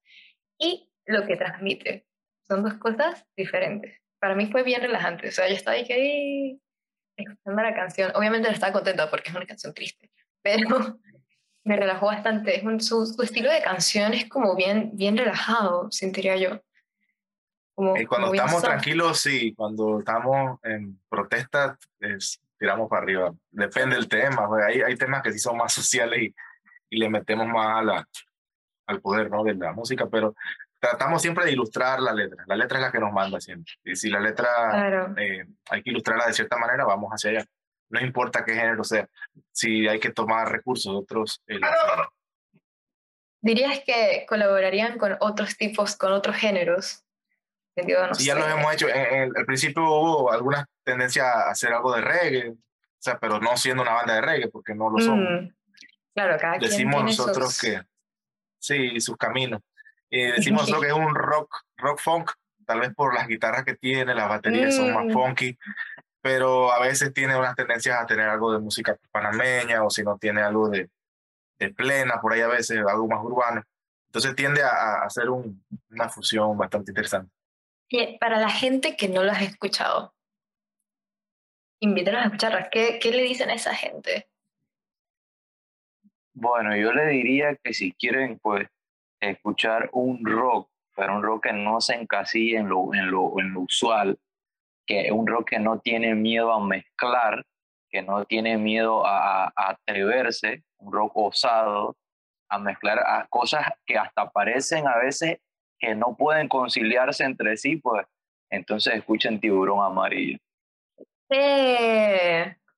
y 0.57 0.89
lo 1.05 1.25
que 1.25 1.37
transmite. 1.37 2.05
Son 2.47 2.63
dos 2.63 2.73
cosas 2.75 3.25
diferentes 3.35 4.03
para 4.23 4.35
mí 4.35 4.45
fue 4.49 4.63
bien 4.63 4.79
relajante. 4.79 5.27
O 5.27 5.31
sea, 5.33 5.49
yo 5.49 5.55
estaba 5.55 5.75
ahí 5.75 5.83
que 5.83 6.57
escuchando 7.17 7.61
la 7.61 7.75
canción. 7.75 8.09
Obviamente 8.15 8.47
no 8.47 8.53
estaba 8.53 8.71
contenta 8.71 9.09
porque 9.09 9.29
es 9.29 9.35
una 9.35 9.45
canción 9.45 9.73
triste, 9.73 10.09
pero 10.41 10.97
me 11.63 11.77
relajó 11.77 12.07
bastante. 12.07 12.57
Es 12.57 12.63
un, 12.63 12.79
su, 12.81 13.15
estilo 13.21 13.51
de 13.51 13.61
canción 13.61 14.13
es 14.13 14.29
como 14.29 14.55
bien, 14.55 14.91
bien 14.93 15.17
relajado, 15.17 15.91
sentiría 15.91 16.35
yo. 16.37 16.61
Como, 17.75 17.97
y 17.97 18.05
cuando 18.05 18.33
estamos 18.33 18.61
tranquilos, 18.61 19.19
sí. 19.19 19.53
Cuando 19.55 19.99
estamos 19.99 20.59
en 20.63 20.99
protesta, 21.09 21.77
tiramos 22.57 22.89
para 22.89 23.01
arriba. 23.01 23.33
Depende 23.49 23.95
del 23.95 24.07
tema. 24.07 24.47
Hay, 24.67 24.81
hay 24.81 24.95
temas 24.95 25.23
que 25.23 25.31
sí 25.31 25.39
son 25.39 25.57
más 25.57 25.73
sociales 25.73 26.21
y, 26.21 26.35
y 26.89 26.97
le 26.97 27.09
metemos 27.09 27.47
más 27.47 27.79
a 27.79 27.81
la, 27.81 28.07
al 28.87 29.01
poder 29.01 29.29
¿no? 29.29 29.43
de 29.43 29.55
la 29.55 29.73
música, 29.73 30.07
pero 30.07 30.35
tratamos 30.79 31.21
siempre 31.21 31.45
de 31.45 31.53
ilustrar 31.53 31.99
la 31.99 32.13
letra. 32.13 32.43
La 32.47 32.55
letra 32.55 32.77
es 32.77 32.85
la 32.85 32.91
que 32.91 32.99
nos 32.99 33.11
manda 33.11 33.39
siempre. 33.39 33.73
Y 33.83 33.95
si 33.95 34.09
la 34.09 34.19
letra 34.19 35.15
eh, 35.17 35.45
hay 35.69 35.81
que 35.81 35.89
ilustrarla 35.89 36.27
de 36.27 36.33
cierta 36.33 36.57
manera, 36.57 36.85
vamos 36.85 37.09
hacia 37.11 37.31
allá. 37.31 37.45
No 37.93 38.01
importa 38.01 38.43
qué 38.43 38.55
género 38.55 38.83
sea. 38.83 39.07
Si 39.51 39.87
hay 39.87 39.99
que 39.99 40.11
tomar 40.11 40.51
recursos 40.51 40.91
de 40.91 40.97
otros. 40.97 41.41
Eh, 41.47 41.59
¿Dirías 43.39 43.81
que 43.85 44.25
colaborarían 44.27 44.97
con 44.97 45.15
otros 45.19 45.55
tipos, 45.57 45.95
con 45.95 46.11
otros 46.11 46.35
géneros? 46.35 47.03
sí, 48.13 48.25
ya 48.25 48.35
lo 48.35 48.47
hemos 48.47 48.73
hecho. 48.73 48.87
al 48.87 49.45
principio 49.45 49.83
hubo 49.83 50.31
alguna 50.31 50.67
tendencia 50.83 51.23
a 51.29 51.51
hacer 51.51 51.73
algo 51.73 51.93
de 51.95 52.01
reggae, 52.01 52.49
o 52.49 52.55
sea, 52.99 53.19
pero 53.19 53.39
no 53.39 53.55
siendo 53.57 53.83
una 53.83 53.93
banda 53.93 54.15
de 54.15 54.21
reggae, 54.21 54.47
porque 54.49 54.73
no 54.73 54.89
lo 54.89 54.99
somos. 54.99 55.27
Mm, 55.27 55.47
claro, 56.15 56.37
cada 56.39 56.57
Decimos 56.57 57.03
nosotros 57.03 57.59
que 57.59 57.81
sí, 58.59 58.99
sus 59.01 59.17
caminos. 59.17 59.61
Eh, 60.09 60.33
decimos 60.37 60.69
lo 60.69 60.79
que 60.79 60.87
es 60.87 60.93
un 60.93 61.13
rock, 61.13 61.53
rock 61.77 61.99
funk, 61.99 62.31
tal 62.65 62.79
vez 62.79 62.93
por 62.95 63.13
las 63.13 63.27
guitarras 63.27 63.65
que 63.65 63.75
tiene, 63.75 64.15
las 64.15 64.29
baterías 64.29 64.75
son 64.75 64.93
más 64.93 65.05
mm. 65.05 65.11
funky, 65.11 65.57
pero 66.23 66.71
a 66.71 66.79
veces 66.79 67.13
tiene 67.13 67.37
unas 67.37 67.53
tendencias 67.53 67.99
a 67.99 68.05
tener 68.05 68.29
algo 68.29 68.53
de 68.53 68.59
música 68.59 68.97
panameña 69.11 69.83
o 69.83 69.89
si 69.89 70.03
no 70.03 70.17
tiene 70.17 70.41
algo 70.41 70.69
de, 70.69 70.89
de 71.59 71.69
plena, 71.73 72.21
por 72.21 72.31
ahí 72.31 72.39
a 72.39 72.47
veces 72.47 72.79
algo 72.79 73.09
más 73.09 73.21
urbano. 73.21 73.61
Entonces 74.07 74.33
tiende 74.33 74.63
a, 74.63 75.03
hacer 75.03 75.29
un, 75.29 75.61
una 75.91 76.07
fusión 76.07 76.57
bastante 76.57 76.91
interesante. 76.91 77.29
Y 77.89 78.17
para 78.19 78.39
la 78.39 78.49
gente 78.49 78.95
que 78.95 79.09
no 79.09 79.21
las 79.21 79.39
ha 79.39 79.43
escuchado, 79.43 80.15
invítanos 81.81 82.21
a 82.21 82.25
escucharlas. 82.27 82.69
¿Qué, 82.71 82.99
¿Qué 83.01 83.11
le 83.11 83.23
dicen 83.23 83.49
a 83.49 83.55
esa 83.55 83.75
gente? 83.75 84.29
Bueno, 86.33 86.73
yo 86.77 86.93
le 86.93 87.07
diría 87.07 87.57
que 87.57 87.73
si 87.73 87.91
quieren, 87.91 88.39
pues 88.39 88.69
escuchar 89.19 89.89
un 89.91 90.25
rock, 90.25 90.69
pero 90.95 91.17
un 91.17 91.23
rock 91.23 91.47
que 91.47 91.53
no 91.53 91.81
se 91.81 91.95
encasilla 91.95 92.61
en 92.61 92.69
lo, 92.69 92.93
en 92.93 93.11
lo, 93.11 93.37
en 93.41 93.53
lo 93.53 93.59
usual, 93.59 94.17
que 94.85 95.11
un 95.11 95.27
rock 95.27 95.49
que 95.51 95.59
no 95.59 95.79
tiene 95.79 96.15
miedo 96.15 96.51
a 96.51 96.65
mezclar, 96.65 97.43
que 97.89 98.01
no 98.01 98.25
tiene 98.25 98.57
miedo 98.57 99.05
a, 99.05 99.51
atreverse, 99.55 100.63
un 100.79 100.91
rock 100.91 101.11
osado, 101.15 101.95
a 102.49 102.59
mezclar 102.59 102.99
cosas 103.29 103.65
que 103.85 103.97
hasta 103.97 104.29
parecen 104.29 104.87
a 104.87 104.97
veces 104.97 105.37
que 105.79 105.95
no 105.95 106.15
pueden 106.17 106.47
conciliarse 106.47 107.23
entre 107.23 107.57
sí, 107.57 107.77
pues 107.77 108.05
entonces 108.49 108.95
escuchen 108.95 109.39
Tiburón 109.39 109.83
Amarillo. 109.83 110.37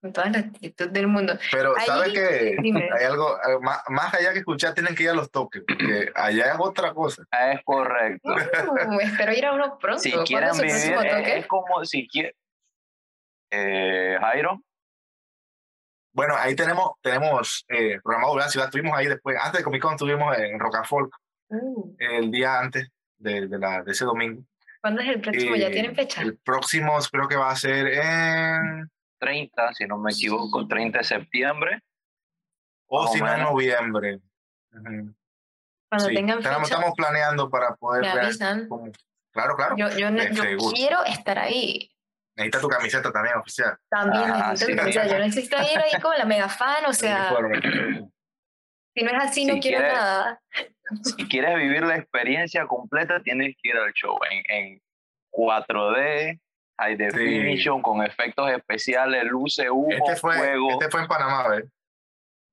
Con 0.05 0.13
toda 0.13 0.29
la 0.29 0.38
actitud 0.39 0.89
del 0.89 1.07
mundo. 1.07 1.33
Pero 1.51 1.74
¿sabes 1.83 2.13
que 2.13 2.55
Hay 2.59 3.03
algo, 3.03 3.38
eh, 3.38 3.59
más, 3.59 3.81
más, 3.89 4.13
allá 4.13 4.33
que 4.33 4.39
escuchar, 4.39 4.75
tienen 4.75 4.93
que 4.93 5.03
ir 5.03 5.09
a 5.09 5.13
los 5.13 5.31
toques, 5.31 5.63
porque 5.67 6.12
allá 6.13 6.53
es 6.53 6.57
otra 6.59 6.93
cosa. 6.93 7.24
Es 7.31 7.63
correcto. 7.63 8.29
Uh, 8.29 9.00
espero 9.00 9.33
ir 9.33 9.45
a 9.45 9.53
uno 9.53 9.79
pronto. 9.79 10.01
Si 10.01 10.12
quieren 10.12 10.51
vivir, 10.57 10.95
es, 11.25 11.47
como 11.47 11.83
si 11.85 12.07
quieren... 12.07 12.33
Eh, 13.51 14.17
Jairo. 14.19 14.62
Bueno, 16.13 16.35
ahí 16.38 16.55
tenemos, 16.55 16.91
tenemos 17.01 17.65
eh, 17.67 18.00
programado 18.03 18.38
la 18.38 18.50
ciudad. 18.50 18.67
Estuvimos 18.67 18.95
ahí 18.95 19.07
después, 19.07 19.38
antes 19.41 19.59
de 19.59 19.63
Comic 19.63 19.81
Con, 19.81 19.93
estuvimos 19.93 20.38
en 20.38 20.59
Rocafolk 20.59 21.15
uh. 21.50 21.95
el 21.97 22.29
día 22.29 22.59
antes 22.59 22.89
de, 23.17 23.47
de, 23.47 23.57
la, 23.57 23.81
de 23.81 23.91
ese 23.91 24.05
domingo. 24.05 24.43
¿Cuándo 24.81 25.01
es 25.01 25.09
el 25.09 25.19
próximo? 25.19 25.55
¿Ya 25.55 25.71
tienen 25.71 25.95
fecha? 25.95 26.21
El 26.21 26.38
próximo 26.38 26.95
creo 27.12 27.27
que 27.27 27.35
va 27.35 27.50
a 27.50 27.55
ser 27.55 27.88
en 27.88 28.89
30, 29.19 29.74
si 29.74 29.86
no 29.86 29.98
me 29.98 30.12
equivoco, 30.12 30.67
30 30.67 31.00
de 31.00 31.03
septiembre. 31.03 31.81
O 32.88 33.07
si 33.07 33.19
no, 33.19 33.34
en 33.34 33.41
noviembre. 33.41 34.19
Cuando 35.89 36.07
tengan 36.07 36.38
fecha, 36.41 36.62
estamos, 36.62 36.93
planeando 36.95 37.50
para 37.50 37.75
poder 37.75 38.01
me 38.01 38.10
avisan. 38.10 38.67
Claro, 39.31 39.55
claro. 39.55 39.75
Yo, 39.77 39.89
yo, 39.89 40.07
quiero 40.74 41.03
estar 41.05 41.39
ahí. 41.39 41.91
Necesita 42.36 42.60
tu 42.60 42.67
camiseta 42.67 43.12
también 43.12 43.36
oficial. 43.38 43.77
También 43.89 44.24
ah, 44.25 44.50
necesito 44.51 44.72
tu 44.72 44.77
camiseta. 44.77 45.07
Yo 45.07 45.19
necesito 45.19 45.57
ir 45.62 45.79
ahí 45.79 46.01
como 46.01 46.13
la 46.15 46.25
mega 46.25 46.50
fan, 46.50 46.86
o 46.86 46.93
sea. 46.93 47.29
Si 48.93 49.03
no 49.03 49.12
es 49.12 49.24
así, 49.24 49.45
no 49.45 49.60
quiero 49.60 49.81
nada. 49.81 50.41
Si 51.03 51.27
quieres 51.27 51.57
vivir 51.57 51.84
la 51.84 51.98
experiencia 51.98 52.65
completa, 52.67 53.22
tienes 53.22 53.55
que 53.62 53.69
ir 53.69 53.77
al 53.77 53.91
show 53.93 54.17
en, 54.29 54.43
en 54.48 54.81
4D, 55.31 56.39
High 56.77 56.98
Definition, 56.98 57.82
con 57.82 58.03
efectos 58.03 58.51
especiales, 58.51 59.24
luces, 59.25 59.67
humo, 59.72 59.89
este 59.91 60.15
fue, 60.15 60.36
fuego. 60.36 60.72
Este 60.72 60.89
fue 60.89 61.01
en 61.01 61.08
Panamá, 61.08 61.48
¿ves? 61.50 61.65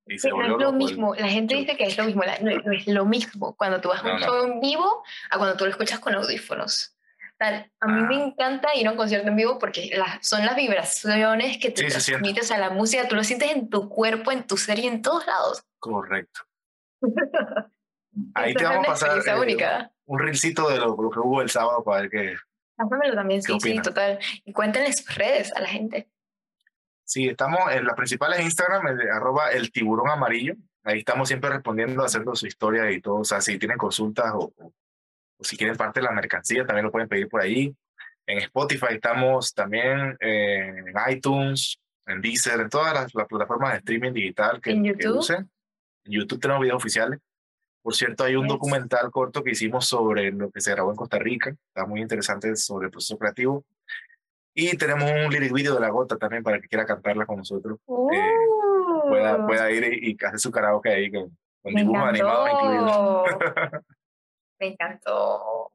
Y 0.05 0.15
no 0.27 0.41
es 0.41 0.49
lo 0.61 0.73
mismo, 0.73 1.15
la 1.15 1.29
gente 1.29 1.55
dice 1.55 1.77
que 1.77 1.85
es 1.85 1.97
lo 1.97 2.03
mismo, 2.03 2.23
no, 2.41 2.73
es 2.73 2.87
lo 2.87 3.05
mismo 3.05 3.55
cuando 3.55 3.79
tú 3.79 3.87
vas 3.87 4.03
a 4.03 4.13
un 4.13 4.19
show 4.19 4.43
en 4.43 4.59
vivo 4.59 5.01
a 5.29 5.37
cuando 5.37 5.55
tú 5.55 5.63
lo 5.63 5.71
escuchas 5.71 5.99
con 5.99 6.13
audífonos. 6.13 6.93
a 7.39 7.87
mí 7.87 8.01
me 8.01 8.15
ah. 8.15 8.25
encanta 8.25 8.75
ir 8.75 8.85
a 8.87 8.91
un 8.91 8.97
concierto 8.97 9.29
en 9.29 9.37
vivo 9.37 9.57
porque 9.59 9.91
son 10.19 10.45
las 10.45 10.57
vibraciones 10.57 11.57
que 11.57 11.71
te 11.71 11.87
transmites 11.87 12.51
a 12.51 12.57
la 12.57 12.69
música, 12.69 13.07
tú 13.07 13.15
lo 13.15 13.23
sientes 13.23 13.51
en 13.51 13.69
tu 13.69 13.87
cuerpo, 13.87 14.33
en 14.33 14.45
tu 14.45 14.57
ser 14.57 14.79
y 14.79 14.87
en 14.87 15.01
todos 15.01 15.25
lados. 15.25 15.63
Correcto. 15.79 16.41
Ahí 18.35 18.53
te 18.53 18.63
vamos 18.65 18.85
a 18.85 18.89
pasar 18.89 19.17
eh, 19.17 19.89
un 20.05 20.19
rilcito 20.19 20.69
de 20.69 20.79
lo, 20.79 20.95
que 20.95 21.19
hubo 21.19 21.41
el 21.41 21.49
sábado 21.49 21.83
para 21.83 22.01
ver 22.01 22.09
qué, 22.09 22.35
Pásamelo 22.75 23.13
también, 23.13 23.41
sí, 23.41 23.57
sí, 23.59 23.81
total. 23.81 24.19
Y 24.45 24.53
cuéntenle 24.53 24.91
sus 24.93 25.15
redes 25.15 25.53
a 25.55 25.61
la 25.61 25.67
gente. 25.67 26.09
Sí, 27.05 27.27
estamos 27.27 27.59
en 27.71 27.85
las 27.85 27.95
principales 27.95 28.41
Instagram, 28.41 28.97
arroba 29.11 29.51
el 29.51 29.71
tiburón 29.71 30.09
amarillo. 30.09 30.55
Ahí 30.83 30.99
estamos 30.99 31.27
siempre 31.27 31.49
respondiendo, 31.49 32.03
haciendo 32.03 32.35
su 32.35 32.47
historia 32.47 32.89
y 32.91 33.01
todo. 33.01 33.17
O 33.17 33.23
sea, 33.23 33.41
si 33.41 33.57
tienen 33.59 33.77
consultas 33.77 34.31
o, 34.33 34.53
o, 34.57 34.73
si 35.41 35.55
quieren 35.57 35.75
parte 35.75 35.99
de 35.99 36.05
la 36.05 36.11
mercancía, 36.11 36.65
también 36.65 36.85
lo 36.85 36.91
pueden 36.91 37.07
pedir 37.07 37.29
por 37.29 37.41
ahí. 37.41 37.75
En 38.25 38.37
Spotify 38.39 38.87
estamos 38.91 39.53
también, 39.53 40.17
en 40.19 40.93
iTunes, 41.09 41.77
en 42.05 42.21
Deezer, 42.21 42.59
en 42.59 42.69
todas 42.69 42.93
las, 42.93 43.11
plataformas 43.11 43.73
de 43.73 43.77
streaming 43.79 44.13
digital 44.13 44.61
que, 44.61 44.71
¿En 44.71 44.83
YouTube? 44.83 45.17
usen. 45.17 45.49
En 46.05 46.11
YouTube 46.11 46.39
tenemos 46.39 46.61
videos 46.61 46.77
oficiales. 46.77 47.19
Por 47.83 47.93
cierto, 47.93 48.23
hay 48.23 48.37
un 48.37 48.47
documental 48.47 49.11
corto 49.11 49.43
que 49.43 49.51
hicimos 49.51 49.85
sobre 49.85 50.31
lo 50.31 50.49
que 50.49 50.61
se 50.61 50.71
grabó 50.71 50.91
en 50.91 50.95
Costa 50.95 51.19
Rica. 51.19 51.49
Está 51.49 51.85
muy 51.85 52.01
interesante 52.01 52.55
sobre 52.55 52.85
el 52.85 52.91
proceso 52.91 53.17
creativo. 53.17 53.65
Y 54.53 54.77
tenemos 54.77 55.11
un 55.11 55.29
lyric 55.29 55.51
video 55.51 55.73
de 55.73 55.81
la 55.81 55.89
gota 55.89 56.15
también 56.17 56.43
para 56.43 56.61
que 56.61 56.69
quiera 56.69 56.85
cantarla 56.85 57.25
con 57.25 57.37
nosotros. 57.37 57.77
Eh, 57.79 58.31
pueda, 59.09 59.37
uh. 59.37 59.45
pueda, 59.45 59.69
ir 59.69 60.01
y, 60.01 60.17
hacer 60.25 60.39
su 60.39 60.49
karaoke 60.49 60.89
ahí 60.89 61.11
con, 61.11 61.37
con 61.61 61.73
dibujos 61.73 62.03
animados 62.03 62.49
incluidos. 62.51 63.27
Me 64.59 64.67
encantó. 64.67 65.73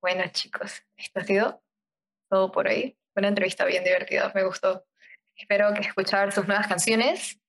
Bueno, 0.00 0.22
chicos, 0.30 0.82
esto 0.96 1.18
ha 1.18 1.24
sido 1.24 1.62
todo 2.30 2.52
por 2.52 2.68
hoy. 2.68 2.96
Una 3.16 3.28
entrevista 3.28 3.64
bien 3.64 3.82
divertida, 3.82 4.30
me 4.34 4.44
gustó. 4.44 4.84
Espero 5.34 5.72
que 5.74 5.80
escuchar 5.80 6.30
sus 6.30 6.46
nuevas 6.46 6.68
canciones. 6.68 7.40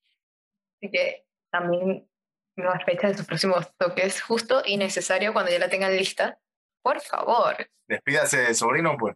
Así 0.77 0.89
que 0.89 1.25
también 1.51 2.07
nuevas 2.55 2.83
fechas 2.83 3.11
de 3.11 3.17
sus 3.17 3.25
próximos 3.25 3.75
toques, 3.77 4.21
justo 4.21 4.61
y 4.65 4.77
necesario 4.77 5.33
cuando 5.33 5.51
ya 5.51 5.59
la 5.59 5.69
tengan 5.69 5.95
lista. 5.95 6.39
Por 6.81 7.01
favor. 7.01 7.55
Despídase, 7.87 8.53
sobrino, 8.53 8.95
pues. 8.97 9.15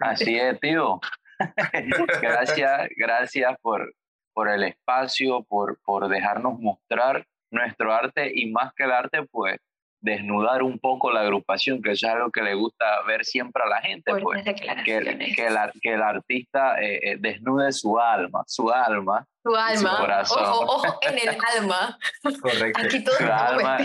Así 0.00 0.38
es, 0.38 0.58
tío. 0.60 1.00
gracias, 2.22 2.88
gracias 2.96 3.56
por, 3.60 3.94
por 4.32 4.48
el 4.48 4.64
espacio, 4.64 5.42
por, 5.44 5.80
por 5.82 6.08
dejarnos 6.08 6.58
mostrar 6.58 7.26
nuestro 7.50 7.92
arte 7.92 8.30
y 8.34 8.50
más 8.50 8.72
que 8.74 8.84
el 8.84 8.92
arte, 8.92 9.24
pues 9.30 9.58
desnudar 10.04 10.62
un 10.62 10.78
poco 10.78 11.10
la 11.10 11.20
agrupación, 11.20 11.80
que 11.80 11.92
eso 11.92 12.06
es 12.06 12.12
algo 12.12 12.30
que 12.30 12.42
le 12.42 12.52
gusta 12.52 12.84
ver 13.06 13.24
siempre 13.24 13.62
a 13.64 13.68
la 13.68 13.80
gente, 13.80 14.12
pues, 14.20 14.44
que, 14.44 14.54
que, 14.84 14.96
el, 14.98 15.34
que 15.80 15.94
el 15.94 16.02
artista 16.02 16.78
eh, 16.78 17.00
eh, 17.02 17.16
desnude 17.18 17.72
su 17.72 17.98
alma, 17.98 18.44
su 18.46 18.70
alma, 18.70 19.26
su 19.42 19.56
alma, 19.56 19.90
su 19.90 19.96
corazón. 19.96 20.44
Ojo, 20.44 20.98
en 21.00 21.18
el 21.26 21.38
alma. 21.56 21.98
Correcto. 22.42 22.82
Aquí 22.84 23.02
todo 23.02 23.16
su 23.16 23.24
alma 23.24 23.78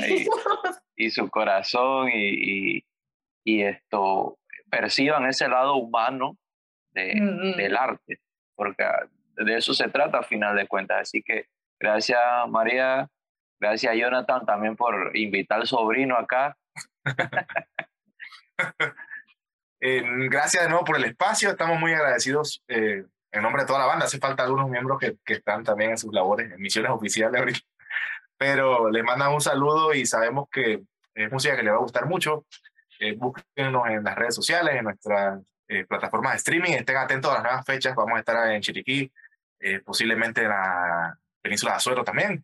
y, 0.98 1.10
su 1.10 1.30
corazón 1.30 2.10
y, 2.14 2.84
y, 3.46 3.64
esto 3.64 4.38
perciban 4.70 5.26
ese 5.26 5.48
lado 5.48 5.76
humano 5.76 6.36
de, 6.92 7.16
mm, 7.16 7.48
mm. 7.48 7.56
del 7.56 7.78
arte, 7.78 8.20
porque 8.58 8.84
de 9.38 9.56
eso 9.56 9.74
se 9.74 9.88
trata 9.88 10.18
a 10.18 10.24
final 10.24 10.54
de 10.58 10.68
cuentas. 10.68 11.00
Así 11.04 11.24
que 11.24 11.46
gracias 11.80 12.20
María 12.50 13.08
Gracias, 13.60 13.94
Jonathan, 13.96 14.46
también 14.46 14.76
por 14.76 15.16
invitar 15.18 15.60
al 15.60 15.68
sobrino 15.68 16.16
acá. 16.18 16.58
Eh, 19.82 20.04
gracias 20.28 20.64
de 20.64 20.70
nuevo 20.70 20.84
por 20.84 20.98
el 20.98 21.06
espacio. 21.06 21.52
Estamos 21.52 21.80
muy 21.80 21.94
agradecidos 21.94 22.62
eh, 22.68 23.06
en 23.32 23.42
nombre 23.42 23.62
de 23.62 23.66
toda 23.66 23.80
la 23.80 23.86
banda. 23.86 24.08
Hace 24.08 24.18
falta 24.18 24.44
algunos 24.44 24.70
miembros 24.70 25.00
que, 25.00 25.16
que 25.24 25.36
están 25.36 25.64
también 25.64 25.92
en 25.92 25.98
sus 25.98 26.14
labores, 26.14 26.52
en 26.52 26.60
misiones 26.60 26.92
oficiales 26.92 27.40
ahorita. 27.40 27.62
Pero 28.38 28.90
les 28.90 29.06
mandan 29.06 29.32
un 29.32 29.40
saludo 29.40 29.94
y 29.94 30.06
sabemos 30.06 30.50
que 30.52 30.84
es 31.16 31.32
música 31.32 31.56
que 31.56 31.64
les 31.64 31.72
va 31.72 31.78
a 31.78 31.82
gustar 31.82 32.08
mucho. 32.08 32.46
Eh, 33.00 33.16
búsquenos 33.16 33.88
en 33.88 34.04
las 34.04 34.16
redes 34.18 34.36
sociales, 34.36 34.76
en 34.76 34.84
nuestras 34.84 35.42
eh, 35.70 35.86
plataformas 35.86 36.34
de 36.34 36.38
streaming. 36.40 36.72
Estén 36.72 36.98
atentos 36.98 37.32
a 37.32 37.36
las 37.36 37.44
nuevas 37.44 37.66
fechas. 37.66 37.96
Vamos 37.96 38.18
a 38.18 38.20
estar 38.20 38.52
en 38.52 38.62
Chiriquí, 38.62 39.10
posiblemente 39.86 40.42
en 40.42 40.50
la 40.50 41.18
península 41.42 41.72
de 41.72 41.78
Azuero 41.78 42.04
también 42.04 42.44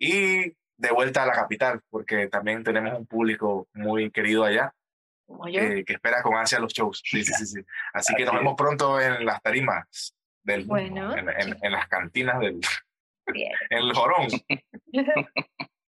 y 0.00 0.56
de 0.78 0.90
vuelta 0.92 1.22
a 1.22 1.26
la 1.26 1.32
capital, 1.34 1.82
porque 1.90 2.26
también 2.26 2.64
tenemos 2.64 2.98
un 2.98 3.06
público 3.06 3.68
muy 3.74 4.10
querido 4.10 4.44
allá. 4.44 4.74
que 5.46 5.84
espera 5.86 6.22
con 6.22 6.36
ansia 6.36 6.58
los 6.58 6.72
shows. 6.72 7.02
Sí, 7.04 7.22
sí, 7.22 7.46
sí. 7.46 7.60
Así 7.92 8.14
que 8.16 8.24
nos 8.24 8.34
vemos 8.34 8.54
pronto 8.56 8.98
en 8.98 9.24
las 9.24 9.40
tarimas 9.42 10.16
del 10.42 10.64
bueno, 10.64 11.14
en, 11.14 11.28
en, 11.28 11.72
las 11.72 11.86
cantinas 11.86 12.40
del 12.40 12.60
en 13.26 13.78
el 13.78 13.92
jorón. 13.92 14.26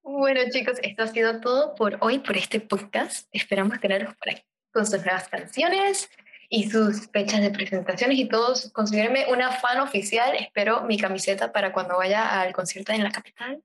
bueno, 0.02 0.40
chicos, 0.50 0.78
esto 0.82 1.04
ha 1.04 1.06
sido 1.06 1.40
todo 1.40 1.74
por 1.74 1.96
hoy, 2.00 2.18
por 2.18 2.36
este 2.36 2.60
podcast. 2.60 3.28
Esperamos 3.32 3.80
tenerlos 3.80 4.14
por 4.16 4.30
aquí 4.30 4.44
con 4.72 4.86
sus 4.86 5.04
nuevas 5.04 5.28
canciones 5.28 6.10
y 6.50 6.70
sus 6.70 7.10
fechas 7.10 7.40
de 7.40 7.50
presentaciones 7.50 8.18
y 8.18 8.28
todos. 8.28 8.70
Considérenme 8.72 9.24
una 9.32 9.52
fan 9.52 9.80
oficial. 9.80 10.36
Espero 10.36 10.82
mi 10.82 10.98
camiseta 10.98 11.50
para 11.50 11.72
cuando 11.72 11.96
vaya 11.96 12.42
al 12.42 12.52
concierto 12.52 12.92
en 12.92 13.04
la 13.04 13.10
capital. 13.10 13.62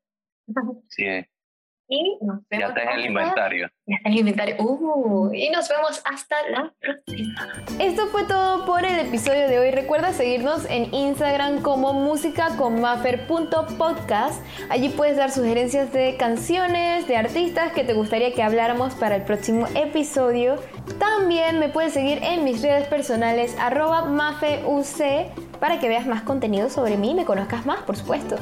Sí. 0.90 1.26
Y 1.90 2.18
nos 2.22 2.46
vemos 2.50 2.66
ya 2.66 2.68
está 2.68 2.84
en 2.84 2.90
el 3.00 3.06
inventario. 3.06 3.70
Ya 3.86 3.96
está 3.96 4.10
en 4.10 4.14
el 4.14 4.20
inventario. 4.20 4.58
Uh, 4.60 5.34
y 5.34 5.50
nos 5.50 5.70
vemos 5.70 6.02
hasta 6.04 6.36
la 6.50 6.74
próxima. 6.80 7.48
Esto 7.80 8.08
fue 8.08 8.26
todo 8.26 8.66
por 8.66 8.84
el 8.84 9.00
episodio 9.00 9.48
de 9.48 9.58
hoy. 9.58 9.72
Recuerda 9.72 10.12
seguirnos 10.12 10.70
en 10.70 10.94
Instagram 10.94 11.62
como 11.62 11.94
musicaconmaffer.podcast. 11.94 14.44
Allí 14.70 14.90
puedes 14.90 15.16
dar 15.16 15.32
sugerencias 15.32 15.94
de 15.94 16.18
canciones, 16.18 17.08
de 17.08 17.16
artistas 17.16 17.72
que 17.72 17.86
te 17.86 17.94
gustaría 17.94 18.34
que 18.34 18.44
habláramos 18.44 18.94
para 18.96 19.16
el 19.16 19.24
próximo 19.24 19.66
episodio. 19.74 20.58
También 21.00 21.60
me 21.60 21.70
puedes 21.70 21.94
seguir 21.94 22.20
en 22.22 22.44
mis 22.44 22.62
redes 22.62 22.86
personales 22.90 23.56
arroba 23.60 24.04
mafeuc 24.04 24.86
para 25.62 25.80
que 25.80 25.88
veas 25.88 26.06
más 26.06 26.24
contenido 26.24 26.70
sobre 26.70 26.98
mí 26.98 27.12
y 27.12 27.16
me 27.16 27.24
conozcas 27.24 27.66
más, 27.66 27.82
por 27.84 27.96
supuesto. 27.96 28.36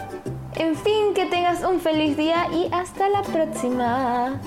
En 0.57 0.75
fin, 0.75 1.13
que 1.13 1.25
tengas 1.25 1.63
un 1.63 1.81
feliz 1.81 2.15
día 2.15 2.47
y 2.51 2.69
hasta 2.71 3.09
la 3.09 3.21
próxima. 3.23 4.39